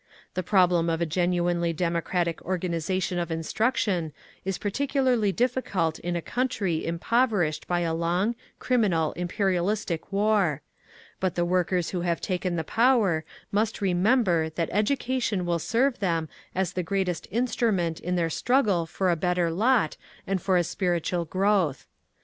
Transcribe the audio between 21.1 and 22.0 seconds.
growth.